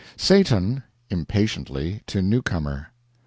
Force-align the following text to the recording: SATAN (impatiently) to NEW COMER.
SATAN 0.17 0.81
(impatiently) 1.11 2.01
to 2.07 2.23
NEW 2.23 2.41
COMER. 2.41 2.87